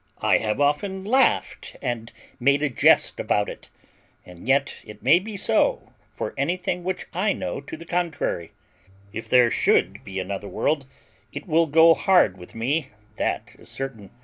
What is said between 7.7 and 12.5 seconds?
the contrary. If there should be another world it will go hard